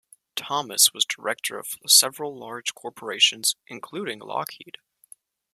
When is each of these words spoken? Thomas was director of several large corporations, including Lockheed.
Thomas 0.35 0.91
was 0.95 1.05
director 1.05 1.59
of 1.59 1.75
several 1.85 2.35
large 2.35 2.73
corporations, 2.73 3.55
including 3.67 4.17
Lockheed. 4.17 4.77